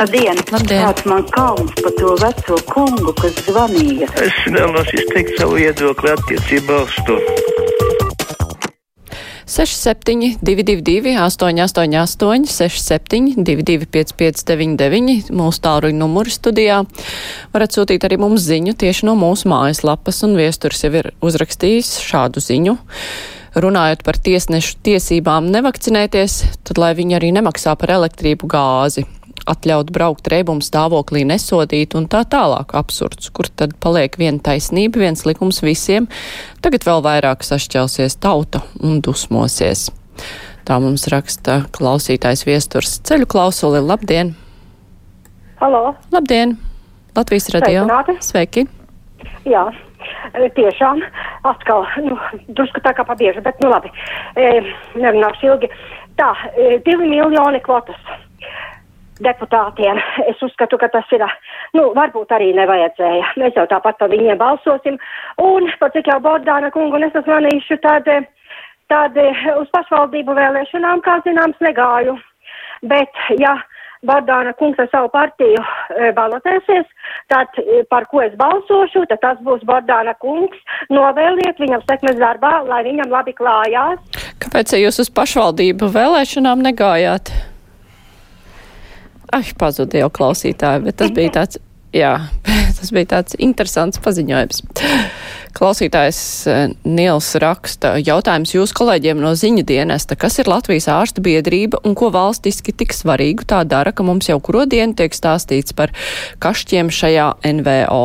[0.00, 0.38] Labdien!
[0.50, 0.80] Labdien.
[0.80, 4.08] Kāds man kauns par to veco kungu, kas zvanīja?
[4.24, 7.18] Es vēlos izteikt savu viedokli attiecībā uz to.
[9.52, 16.80] 67, 222, 888, 67, 22, 559, mūsu tāluņa numuri studijā.
[17.52, 22.40] Varat sūtīt arī mums ziņu tieši no mūsu mājaslapas, un viesturs jau ir uzrakstījis šādu
[22.40, 22.78] ziņu.
[23.60, 29.04] Runājot par tiesnešu tiesībām nevakcinēties, tad lai viņi arī nemaksā par elektrību gāzi
[29.48, 35.24] atļaut braukt reibuma stāvoklī nesodīt un tā tālāk absurds, kur tad paliek viena taisnība, viens
[35.28, 36.08] likums visiem,
[36.64, 39.90] tagad vēl vairāk sašķelsies tauta un dusmosies.
[40.62, 43.82] Tā mums raksta klausītājs viesturs ceļu klausuli.
[43.82, 44.36] Labdien!
[45.58, 45.96] Halo!
[46.14, 46.54] Labdien!
[47.16, 47.82] Latvijas radio!
[47.82, 48.14] Sveicināti.
[48.22, 48.66] Sveiki!
[49.48, 49.64] Jā,
[50.38, 51.02] e, tiešām
[51.50, 52.18] atkal, nu,
[52.54, 53.90] drusku tā kā pabieža, bet nu labi,
[54.38, 54.62] e,
[54.94, 55.70] nerunāšu ilgi.
[56.18, 57.98] Tā, e, divi miljoni kvotas
[59.24, 60.00] deputātiem.
[60.30, 61.24] Es uzskatu, ka tas ir,
[61.76, 63.34] nu, varbūt arī nevajadzēja.
[63.42, 64.98] Mēs jau tāpat par viņiem balsosim.
[65.42, 68.22] Un, par cik jau Bordāna kungu nesasmanīšu, tad, e,
[68.92, 69.28] tad e,
[69.58, 72.18] uz pašvaldību vēlēšanām, kā zināms, negāju.
[72.90, 73.56] Bet, ja
[74.06, 76.88] Bardāna kungs ar savu partiju e, balotēsies,
[77.30, 80.58] tad e, par ko es balsošu, tad tas būs Bardāna kungs.
[80.90, 84.02] Novēliet viņam sekmes darbā, lai viņam labi klājās.
[84.42, 87.30] Kāpēc jūs uz pašvaldību vēlēšanām negājāt?
[89.32, 91.56] Ai, pazuda jau klausītāji, bet tas bija tāds,
[91.96, 92.12] jā,
[92.78, 94.60] tas bija tāds interesants paziņojums.
[95.56, 101.80] Klausītājs eh, Nils raksta jautājums jūsu kolēģiem no ziņu dienesta, kas ir Latvijas ārsta biedrība
[101.88, 105.92] un ko valstiski tik svarīgu tā dara, ka mums jau kuro dienu tiek stāstīts par
[106.44, 108.04] kašķiem šajā NVO.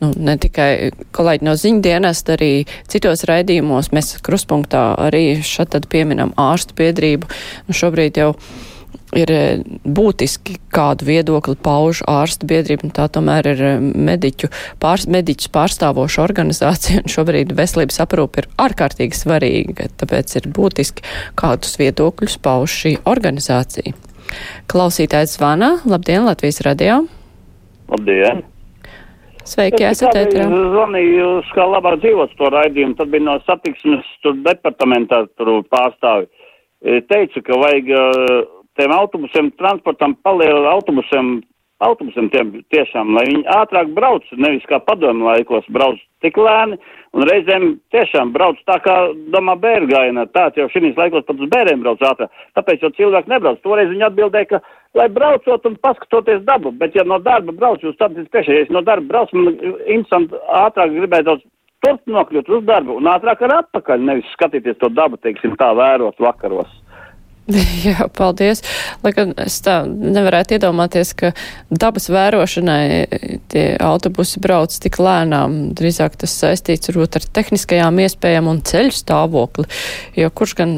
[0.00, 0.72] Nu, ne tikai
[1.16, 2.52] kolēģi no ziņu dienesta, arī
[2.92, 7.32] citos raidījumos mēs kruspunktā arī šad tad pieminam ārstu biedrību.
[7.68, 8.32] Nu, šobrīd jau
[9.16, 14.50] ir eh, būtiski, kādu viedokli pauž ārstu biedrība, tā tomēr ir eh, mediķu
[14.82, 21.04] pārs, mediķus pārstāvoša organizācija, un šobrīd veselības aprūpe ir ārkārtīgi svarīga, tāpēc ir būtiski,
[21.38, 23.94] kādus viedokļus pauž šī organizācija.
[24.72, 25.74] Klausītājs zvana.
[25.84, 27.02] Labdien, Latvijas radio!
[27.92, 28.46] Labdien!
[29.42, 30.46] Sveiki, esat ētrā.
[30.46, 36.28] Zvanīju, kā labāk dzīvot to raidījumu, tad bija no satiksmes tur departamentā tur pārstāvi.
[36.82, 41.40] E, Teica, ka vajag uh, tiem autobusiem, transportam palielina autobusiem,
[41.82, 46.78] autobusiem tiem tiešām, lai viņi ātrāk brauc, nevis kā padomu laikos brauc tik lēni,
[47.12, 48.96] un reizēm tiešām brauc tā kā
[49.34, 53.58] domā bērgājienā, tāds jau šīs laikos pat uz bēriem brauc ātrāk, tāpēc jau cilvēki nebrauc.
[53.64, 54.62] Toreiz viņi atbildēja, ka,
[54.98, 58.70] lai braucot un paskatoties dabu, bet ja no darba brauc, jūs tad priekšā, ja es
[58.72, 61.48] no darba brauc, man interesanti ātrāk gribēju daudz
[61.82, 66.20] turp nokļūt uz darbu un ātrāk ar atpakaļ, nevis skatīties to dabu, teiksim, tā vērot
[66.22, 66.70] vakaros.
[67.86, 68.62] Jā, paldies.
[69.02, 71.32] Lai gan es tā nevarētu iedomāties, ka
[71.70, 72.84] dabas vērošanai
[73.50, 75.72] tie autobusi brauc tik lēnām.
[75.78, 79.66] Drīzāk tas saistīts varbūt ar tehniskajām iespējām un ceļu stāvokli.
[80.18, 80.74] Jo kurš gan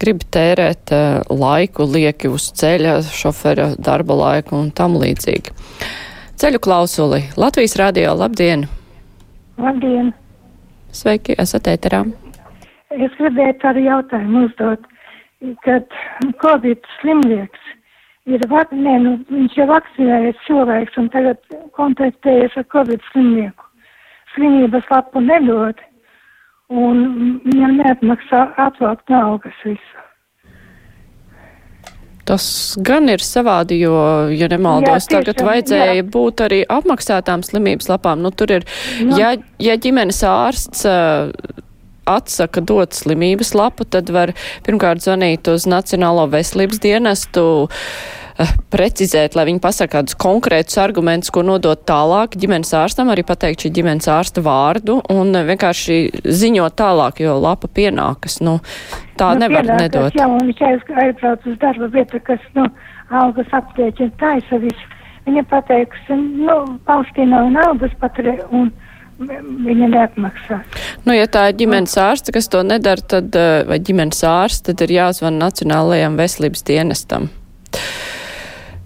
[0.00, 5.52] grib tērēt uh, laiku lieki uz ceļa, šofera darba laiku un tam līdzīgi.
[6.40, 7.26] Ceļu klausuli.
[7.36, 8.64] Latvijas radio, labdien!
[9.60, 10.14] Labdien!
[10.96, 12.06] Sveiki, esat ēterā.
[12.90, 14.89] Es gribēju tādu jautājumu uzdot
[15.64, 15.86] kad
[16.42, 17.68] Covid slimnieks
[18.30, 21.40] ir, vak, nē, nu, viņš jau vakcinējies cilvēks un tagad
[21.78, 23.66] kontaktējies ar Covid slimnieku.
[24.34, 25.80] Slimības lapu nedod
[26.70, 27.00] un
[27.48, 30.06] viņam neatmaksā atvilkt naudas visu.
[32.30, 32.44] Tas
[32.86, 33.94] gan ir savādi, jo,
[34.30, 36.04] ja nemaldos, Jā, tagad vajadzēja jā.
[36.14, 38.20] būt arī apmaksātām slimības lapām.
[38.22, 38.66] Nu, tur ir,
[39.02, 39.18] Nu.
[39.18, 41.32] ja, ja ģimenes ārsts uh,
[42.08, 44.32] atsaka dot slimības lapu, tad var
[44.66, 51.42] pirmkārt zvanīt uz Nacionālo veselības dienestu, uh, precizēt, lai viņi pasaka kādus konkrētus argumentus, ko
[51.46, 57.20] nodot tālāk ģimenes ārstam, arī pateikt šī ģimenes ārsta vārdu un uh, vienkārši ziņot tālāk,
[57.24, 58.40] jo lapa pienākas.
[58.44, 58.58] Nu,
[59.20, 60.16] tā Nu, nevar pienākas, nedot.
[60.16, 62.68] Jā, un viņš aiz- aizbrauc uz darba vietu, kas, nu,
[63.10, 64.88] algas aptieķina taisa visu.
[65.26, 66.54] Viņa pateikusi, nu,
[66.88, 68.70] paustī nav naudas paturē, un
[69.20, 70.84] viņa neatmaksās.
[71.04, 74.86] Nu, ja tā ir ģimenes ārste, kas to nedara, tad, eh, vai ģimenes ārste, tad
[74.86, 77.30] ir jāzvan Nacionālajam veselības dienestam.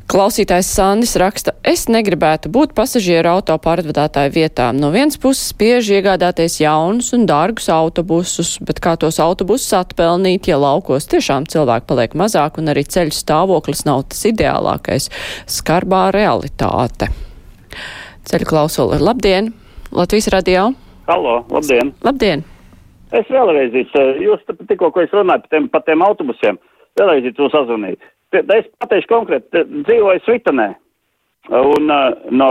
[0.05, 4.77] Klausītājs Sandis raksta, es negribētu būt pasažieru auto pārvadātāju vietām.
[4.79, 10.61] No vienas puses spiež iegādāties jaunus un dārgus autobusus, bet kā tos autobusus atpelnīt, ja
[10.61, 15.09] laukos tiešām cilvēki paliek mazāk un arī ceļu stāvoklis nav tas ideālākais.
[15.51, 17.09] Skarbā realitāte.
[18.29, 19.01] Ceļu klausuli.
[19.01, 19.64] Labdien!
[19.95, 20.73] Latvijas radio!
[21.07, 21.93] Halo, labdien!
[22.03, 22.43] Labdien!
[23.15, 26.59] Es vēlreiz, eh, jūs tikko, ko es runāju par tiem, par tiem autobusiem,
[26.99, 27.99] vēlreiz to sazvanīju.
[28.33, 30.75] Te- Es pateikšu konkrēti, dzīvoju Svitanē.
[31.51, 32.49] Un uh, no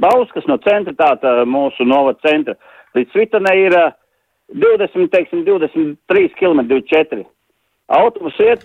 [0.00, 2.54] Bauskas, no centra, tātad mūsu novada centra,
[2.94, 3.90] līdz Svitanai ir uh,
[4.54, 7.24] 20, teiksim, 23 km, 24.
[7.88, 8.62] Autobus iet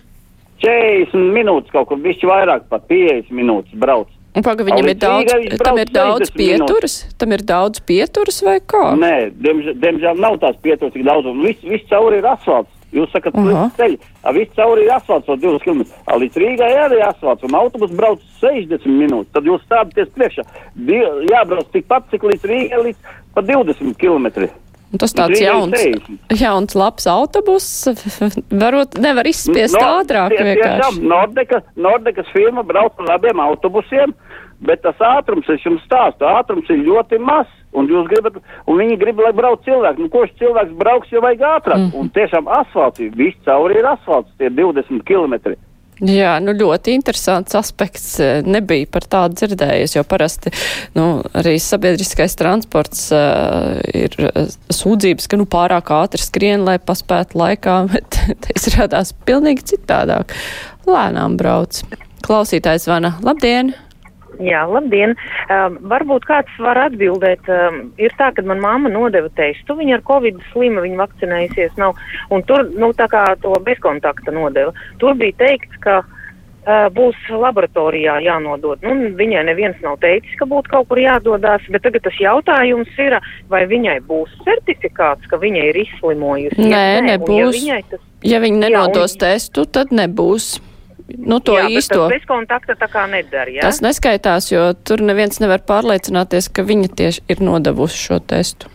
[0.62, 4.08] 40 minūtes kaut kur, bišķi vairāk, pat 50 minūtes brauc.
[4.32, 6.38] Un paga, viņam ir daudz, tam ir daudz 60 minūtes.
[6.40, 8.84] pieturas, tam ir daudz pieturas vai kā?
[8.96, 12.72] Nē, diemžēl, diemžēl nav tās pieturas tik daudz, un viss, viss cauri ir asfalts.
[12.92, 13.44] Jūs sakat, Aha.
[13.44, 15.84] līdz ceļi, a, viss cauri ir asfalts, no 2 km.
[16.24, 19.32] Līdz Rīgai arī ir asfalts, un autobus brauc 60 minūtes.
[19.32, 20.44] Tad jūs stādaties priekšā.
[21.28, 24.48] Jābrauc tikpat, cik līdz Rīgai, līdz pa 20 km.
[24.92, 26.34] Un tas tāds jauns, 60.
[26.36, 27.66] jauns labs autobus,
[28.62, 31.00] varot nevar izspiest ātrāk vienkārši.
[31.08, 34.12] Nordeka, Nordekas firma brauc ar abiem autobusiem,
[34.60, 37.58] bet tas ātrums, es jums stāstu, ātrums ir ļoti mazs.
[37.72, 38.34] Un jūs gribat,
[38.68, 40.04] un viņi grib, lai brauc cilvēki.
[40.04, 41.78] Nu, ko šis cilvēks brauks, jo vajag ātrāk.
[41.80, 41.94] Mm.
[42.02, 45.56] Un tiešām asfalts viss cauri ir asfalts, tie 20 km.
[46.02, 48.18] Jā, nu ļoti interesants aspekts.
[48.18, 50.50] eh, Nebija par tādu dzirdējis, jo parasti
[50.98, 57.38] nu, arī sabiedriskais transports uh, ir eh, sūdzības, ka nu pārāk ātri skrien, lai paspētu
[57.38, 60.34] laikā, bet te izrādās pilnīgi citādāk.
[60.90, 61.84] Lēnām brauc.
[62.26, 63.16] Klausītājs vana.
[63.22, 63.74] Labdien!
[64.42, 65.14] Jā, labdien!
[65.52, 67.46] Um, varbūt kāds var atbildēt.
[67.52, 71.94] Um, ir tā, ka man mamma nodeva testu, viņa ar covid slima, viņa vakcinējusies nav,
[72.34, 78.16] un tur, nu, tā kā to bezkontakta nodeva, tur bija teikts, ka uh, būs laboratorijā
[78.24, 78.82] jānodod.
[78.82, 83.18] Nu, viņai neviens nav teicis, ka būtu kaut kur jādodās, bet tagad tas jautājums ir,
[83.52, 86.58] vai viņai būs certifikāts, ka viņa ir izslimojusi.
[86.66, 87.56] Nē, Ja nebūs.
[87.60, 90.60] viņai tas, Ja viņi Jā, nenodos un- testu, tad nebūs.
[91.18, 92.04] Nu, to jā, bet īsto.
[92.04, 93.64] tas bezkontakta tā kā nedara, jā?
[93.66, 98.70] Tas neskaitās, jo tur neviens nevar pārliecināties, ka viņa tieši ir nodevusi šo testu.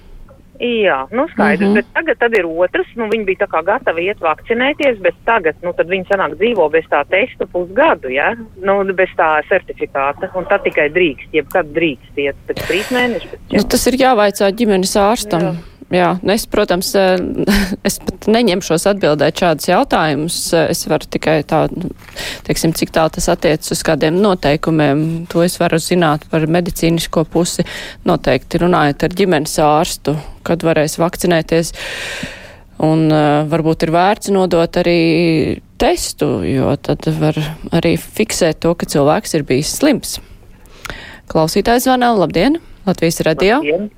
[0.58, 1.76] Jā, nu skaidrs, mm -hmm.
[1.76, 5.56] bet tagad tad ir otrs, nu viņi bija tā kā gatavi iet vakcinēties, bet tagad,
[5.62, 10.46] nu tad viņi sanāk dzīvo bez tā testa pusgadu, jā, nu bez tā certifikāta, un
[10.46, 13.30] tad tikai drīkst, jebkad drīkst iet pēc trīs mēnešus.
[13.32, 15.42] pēc Nu, tas ir jāvaicā ģimenes ārstam.
[15.42, 15.77] Jā.
[15.88, 17.16] Jā, nu es, protams, eh,
[17.88, 20.40] es pat neņemšos atbildēt šādus jautājumus.
[20.60, 21.94] Es varu tikai tā, nu,
[22.48, 25.06] teiksim, cik tā tas attiecas uz kādiem noteikumiem.
[25.32, 27.64] To es varu zināt par medicīnisko pusi.
[28.08, 30.18] Noteikti runājot ar ģimenes ārstu,
[30.48, 31.72] kad varēs vakcinēties.
[32.84, 35.00] Un uh, varbūt ir vērts nodot arī
[35.82, 37.40] testu, jo tad var
[37.74, 40.18] arī fiksēt to, ka cilvēks ir bijis slims.
[41.32, 43.58] Klausītājs zvana, labdien, Latvijas radio.
[43.64, 43.90] Labdien.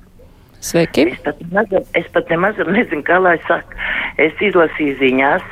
[0.60, 1.06] Sveiki!
[1.08, 3.76] Es pat, nemaz, es pat nemaz nezinu, kā lai saka.
[4.20, 5.44] Es izlasīju ziņās,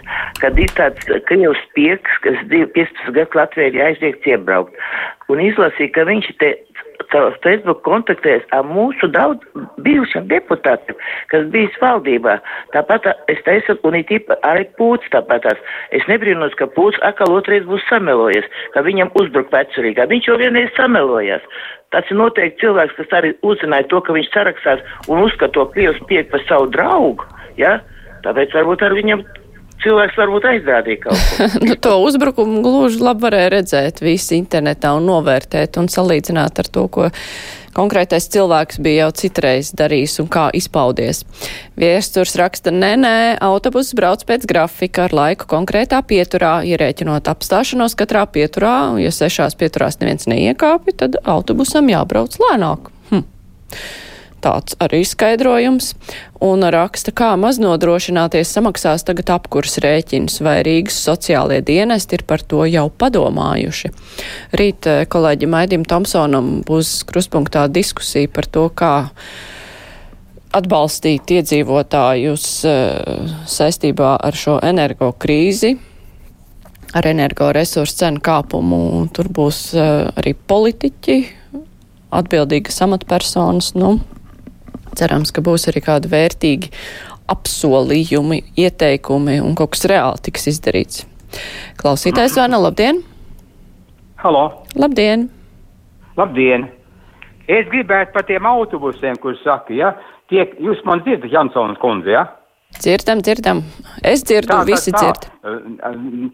[0.43, 4.77] kad ir tāds krievs pieks, kas div- 15 gadus Latvijā ir aizliegts iebraukt.
[5.33, 6.53] Un izlasīju, ka viņš te
[7.13, 9.45] caur Facebook kontaktēs ar mūsu daudz
[9.85, 10.97] bijušiem deputātiem,
[11.33, 12.39] kas bijis valdībā.
[12.75, 15.59] Tāpat tā- es teicu, un it īpa arī pūts tāpatās.
[15.93, 20.09] Es nebrīnos, ka pūts atkal otrais būs samelojies, ka viņam uzbruk vecurīgā.
[20.09, 21.43] Viņš jau vienreiz samelojās.
[21.91, 26.01] Tas ir noteikti cilvēks, kas arī uzzināja to, ka viņš sarakstās un uzskata to Krievs
[26.07, 27.25] piek par savu draugu.
[27.57, 27.81] Ja?
[28.25, 29.25] Tāpēc varbūt ar viņam
[29.85, 31.47] cilvēks varbūt aizrādīja kaut ko.
[31.69, 36.85] nu, to uzbrukumu gluži labi varēja redzēt visi internetā un novērtēt un salīdzināt ar to,
[36.93, 37.09] ko
[37.79, 41.23] konkrētais cilvēks bija jau citreiz darījis un kā izpaudies.
[41.79, 43.15] Viesturs raksta, nē, nē,
[43.45, 49.59] autobuss brauc pēc grafika ar laiku konkrētā pieturā, ierēķinot apstāšanos katrā pieturā, un ja sešās
[49.61, 52.91] pieturās neviens neiekāpja, tad autobusam jābrauc lēnāk.
[53.13, 53.27] Hm.
[54.45, 55.93] Tāds arī skaidrojums.
[56.45, 62.63] Un raksta, kā maznodrošināties samaksās tagad apkurs rēķins, vai Rīgas sociālie dienesti ir par to
[62.71, 63.91] jau padomājuši.
[64.61, 68.93] Rīt eh, kolēģim Aidim Tomsonam būs kruspunktā diskusija par to, kā
[70.55, 75.75] atbalstīt iedzīvotājus eh, saistībā ar šo energo krīzi,
[76.95, 78.81] ar energoresursu cenu kāpumu.
[79.11, 81.19] Tur būs eh, arī politiķi,
[82.15, 83.75] atbildīgas amatpersonas.
[83.75, 83.97] Nu,
[84.99, 86.73] cerams, ka būs arī kādi vērtīgi
[87.29, 91.05] apsolījumi, ieteikumi un kaut kas reāli tiks izdarīts.
[91.81, 93.03] Klausītājs Vana, labdien!
[94.19, 95.29] Halo, Labdien!
[96.19, 96.67] labdien!
[97.49, 99.93] Es gribētu par tiem autobusiem, kurus saka, ja,
[100.29, 102.27] tiek, jūs man dzirdat, Jansons kundze, ja?
[102.77, 103.63] Dzirdam, dzirdam.
[104.05, 105.01] Es dzirdu, Tā, tā, visi tā.
[105.03, 105.27] dzird.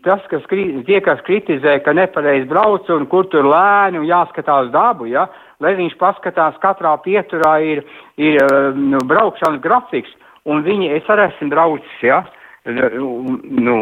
[0.05, 4.71] Tas, kas kri, tie, kas kritizē, ka nepareiz brauc un kur tur lēni un jāskatās
[4.75, 5.27] dabu, ja,
[5.65, 7.85] lai viņš paskatās, katrā pieturā ir,
[8.21, 8.41] ir
[8.77, 10.13] nu, braukšanas grafiks,
[10.45, 13.77] un viņi, es arī esmu braucis, ja, un, nu,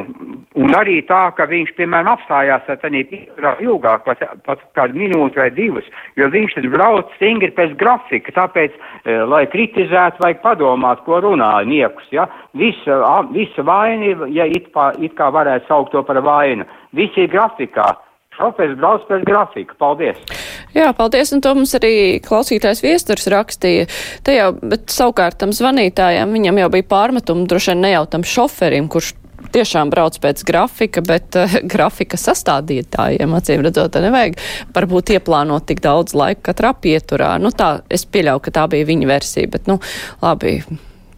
[0.58, 5.50] un arī tā, ka viņš, piemēram, apstājās tādā pieturā ilgāk, pat, pat kādu minūti vai
[5.54, 5.86] divas,
[6.18, 8.74] jo viņš tad brauc stingri pēc grafika, tāpēc,
[9.04, 12.98] eh, lai kritizētu, vajag padomāt, ko runā niekus, ja, visa,
[13.30, 17.94] visa vaina, ja it, pā, it kā varētu saukt to par vainu, viss ir grafikā.
[18.32, 19.74] Šofērs brauc pēc grafika.
[19.78, 20.51] Paldies!
[20.72, 23.88] Jā, paldies, un to mums arī klausītājs viesturs rakstīja.
[24.24, 28.24] Te jau, bet savukārt tam zvanītājam, viņam jau bija pārmetumi droši vien ne jau tam
[28.24, 29.12] šoferim, kurš
[29.52, 34.38] tiešām brauc pēc grafika, bet uh, grafika sastādītājiem, acīm redzot, nevajag
[34.74, 37.34] varbūt ieplānot tik daudz laika katrā pieturā.
[37.42, 39.78] Nu tā, es pieļauju, ka tā bija viņa versija, bet, nu,
[40.24, 40.60] labi.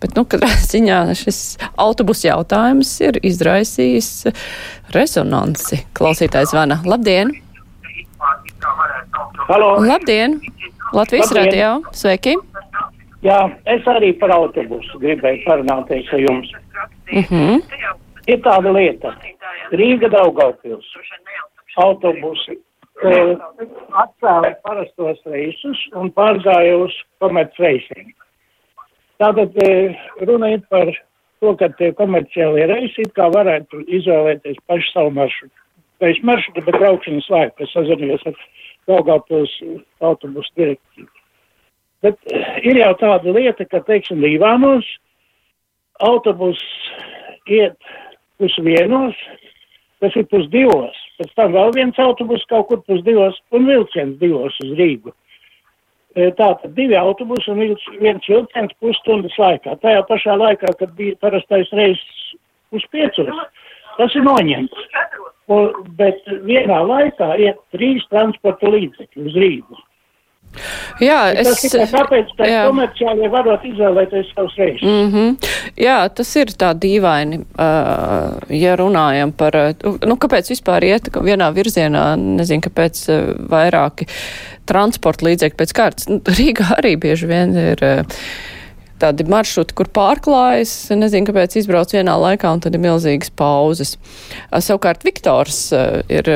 [0.03, 1.41] Bet, nu, katrā ziņā šis
[1.81, 4.13] autobus jautājums ir izraisījis
[4.97, 5.85] rezonansi.
[5.97, 6.83] Klausītājs zvana.
[6.89, 7.44] Labdien!
[9.49, 9.77] Halo.
[9.85, 10.41] Labdien!
[10.93, 11.81] Latvijas radio!
[11.93, 12.37] Sveiki!
[13.25, 16.51] Jā, es arī par autobusu gribēju parunāties ar jums.
[17.13, 17.63] Uh -huh.
[18.27, 19.15] Ir tāda lieta.
[19.73, 20.87] Rīga Daugaupils.
[21.77, 22.59] Autobusi
[23.05, 23.39] uh,
[24.03, 28.15] atcēla parastos reisus un pārgāja uz komercreisiem.
[29.19, 30.93] Tātad uh, runa ir par
[31.41, 35.64] to, ka tie komerciālie reisi it kā varētu izvēlēties pašu savu maršrutu.
[36.03, 37.65] Reiz maršrutu, bet braukšanas laiku.
[37.65, 38.39] Es sazvanījos ar
[38.91, 39.53] Daugaupils
[40.05, 41.09] autobusu direktīvu.
[42.05, 44.89] Bet eh, ir jau tāda lieta, ka, teiksim, Līvānos
[46.05, 46.61] autobus
[47.49, 47.79] iet
[48.41, 49.17] pusdienos,
[50.03, 51.01] tas ir pusdivos.
[51.21, 55.15] Pēc tam vēl viens autobus kaut kur pusdivos un vilciens divos uz Rīgu.
[56.15, 59.79] E, Tātad divi autobusi un viens vilciens pusstundas laikā.
[59.83, 62.35] Tajā pašā laikā, kad bija parastais reiss
[62.75, 63.31] puspiecos,
[63.99, 64.89] tas ir noņemts.
[65.53, 69.83] Un, bet vienā laikā iet trīs transporta līdzekļi uz Rīgu.
[71.03, 71.63] Jā, Tas es.
[71.65, 72.63] tikai tāpēc, ka jā.
[72.69, 74.87] komerciāli varot izvēlēties savus reisus.
[74.87, 75.49] Mm -hmm.
[75.83, 82.05] Jā, tas ir tā dīvaini, uh, ja runājam par, nu, kāpēc vispār iet vienā virzienā,
[82.17, 84.07] nezinu, kāpēc uh, vairāki
[84.65, 86.09] transporta līdzekļi pēc kārtas.
[86.09, 88.05] Nu, Rīgā arī bieži vien ir uh,
[89.03, 93.97] tādi maršruti, kur pārklājas, nezinu, kāpēc izbrauc vienā laikā un tad ir milzīgas pauzes.
[94.53, 95.67] Savukārt Viktors
[96.13, 96.31] ir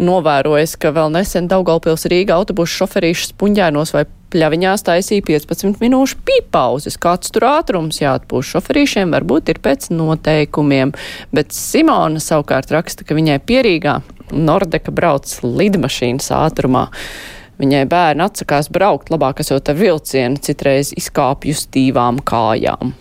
[0.00, 6.98] novērojis, ka vēl nesen Daugaupils Rīga autobusu šoferīšu spunģēnos vai pļaviņās taisīja 15 minūšu pīpauzes.
[7.00, 10.92] Kāds tur ātrums jāatpūš šoferīšiem, varbūt ir pēc noteikumiem.
[11.32, 14.00] Bet Simona savukārt raksta, ka viņai pierīgā
[14.36, 16.88] Nordeka brauc lidmašīnas ātrumā.
[17.58, 22.94] Viņai bērni atsakās braukt, labāk esot ar vilcienu, citreiz izkāpju stīvām kājām.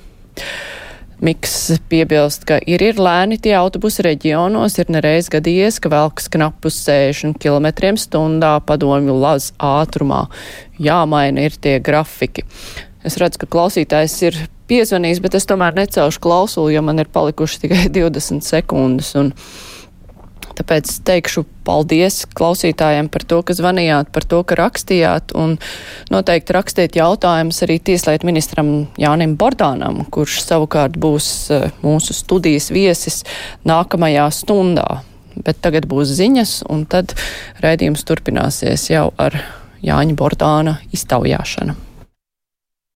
[1.22, 1.54] Miks
[1.90, 7.40] piebilst, ka ir, ir lēni tie autobusi reģionos, ir nereiz gadījies, ka velks knapus 60
[7.42, 10.28] km stundā padomju laz ātrumā.
[10.78, 12.46] Jāmaina ir tie grafiki.
[13.06, 14.38] Es redzu, ka klausītājs ir
[14.70, 19.14] piezvanījis, bet es tomēr necelšu klausuli, jo man ir palikuši tikai 20 sekundes.
[19.18, 19.34] Un
[20.58, 25.58] Tāpēc teikšu paldies klausītājiem par to, ka zvanījāt, par to, ka rakstījāt, un
[26.14, 33.22] noteikti rakstiet jautājumus arī Tieslietu ministram Jānim Bordānam, kurš savukārt būs eh, mūsu studijas viesis
[33.68, 35.04] nākamajā stundā.
[35.38, 37.14] Bet tagad būs ziņas, un tad
[37.62, 39.38] raidījums turpināsies jau ar
[39.86, 41.87] Jāņa Bordāna iztaujāšanu.